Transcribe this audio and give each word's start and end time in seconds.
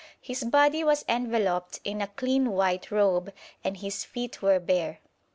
His 0.19 0.43
body 0.43 0.83
was 0.83 1.05
enveloped 1.07 1.79
in 1.83 2.01
a 2.01 2.07
clean 2.07 2.53
white 2.53 2.89
robe, 2.89 3.31
and 3.63 3.77
his 3.77 4.03
feet 4.03 4.41
were 4.41 4.59
bare. 4.59 4.97